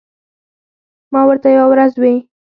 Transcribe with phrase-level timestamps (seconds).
[1.13, 2.23] ما ورته یوه ورځ وې ـ